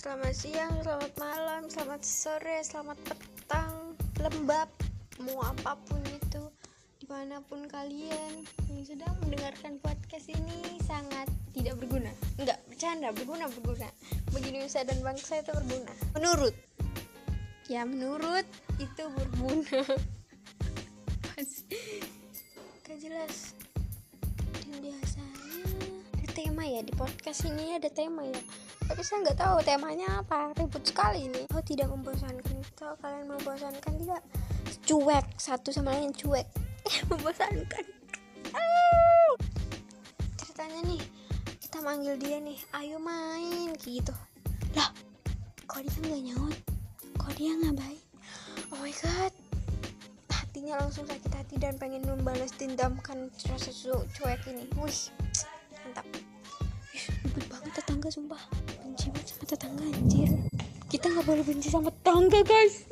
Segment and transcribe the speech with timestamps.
[0.00, 4.64] selamat siang, selamat malam, selamat sore, selamat petang, lembab,
[5.20, 6.40] mau apa pun itu,
[6.96, 12.08] di mana pun kalian yang sedang mendengarkan podcast ini sangat tidak berguna.
[12.40, 13.92] Enggak, bercanda, berguna, berguna.
[14.32, 15.92] Bagi Indonesia dan bangsa itu berguna.
[16.16, 16.56] Menurut,
[17.68, 18.48] ya menurut
[18.80, 19.84] itu berguna.
[22.88, 23.52] Gak jelas.
[26.40, 28.40] Tema ya di podcast ini ada tema ya.
[28.88, 31.44] Tapi saya nggak tahu temanya apa ribut sekali ini.
[31.52, 32.64] Oh tidak membosankan.
[32.80, 34.24] Kalau kalian membosankan tidak?
[34.88, 36.48] Cuek satu sama lain cuek.
[37.12, 37.84] Membosankan.
[40.40, 41.04] Ceritanya nih
[41.60, 44.16] kita manggil dia nih ayo main gitu.
[44.72, 44.88] Lah
[45.68, 46.56] kok dia nggak nyaut?
[47.20, 48.00] Kok dia ngapain
[48.72, 49.32] oh my god.
[50.32, 53.68] Hatinya langsung sakit hati dan pengen membalas dendamkan rasa
[54.16, 54.64] cuek ini.
[54.80, 55.12] Wih
[55.90, 56.29] mantap
[57.24, 58.42] ribet banget tetangga sumpah.
[58.80, 60.30] Benci banget sama tetangga anjir.
[60.90, 62.88] Kita nggak boleh benci sama tetangga guys.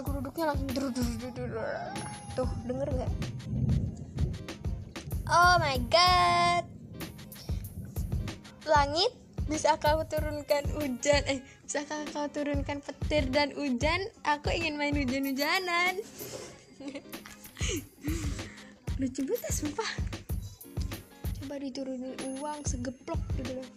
[0.00, 1.50] Aku duduknya langsung dur dur dur dur
[2.32, 3.12] tuh denger nggak?
[5.28, 6.64] Oh my god.
[8.64, 9.12] Langit
[9.50, 11.20] bisa kau turunkan hujan.
[11.28, 14.08] Eh bisa kau turunkan petir dan hujan.
[14.24, 16.00] Aku ingin main hujan-hujanan.
[19.00, 20.19] Lucu banget sumpah
[21.50, 23.68] coba diturunin uang segeplok gitu loh.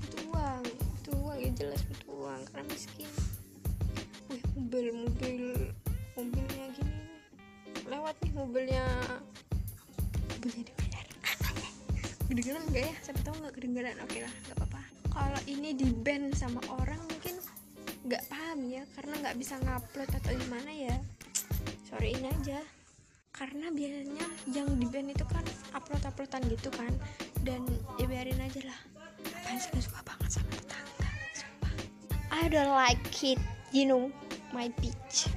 [0.00, 3.10] Itu uang itu uang ya jelas itu uang karena miskin.
[4.32, 5.44] Wih mobil mobil
[6.16, 6.96] mobilnya gini.
[7.84, 8.84] Lewat nih mobilnya.
[10.40, 11.06] Mobilnya DPR
[12.32, 12.94] kedengeran enggak ya?
[13.04, 13.96] Siapa tahu nggak kedengeran.
[14.00, 14.82] Oke lah nggak apa-apa.
[15.12, 17.36] Kalau ini di band sama orang mungkin
[18.08, 20.96] nggak paham ya karena nggak bisa ngupload atau gimana ya.
[21.92, 22.64] Sorryin aja.
[23.36, 25.44] Karena biasanya yang di band itu kan
[26.26, 26.92] uploadan gitu kan.
[27.46, 27.62] Dan
[28.02, 28.78] ya biarin aja lah.
[29.22, 31.72] Apaan sih suka banget sama tetangga sumpah.
[32.34, 33.38] I don't like it.
[33.70, 34.10] You know
[34.50, 35.30] my bitch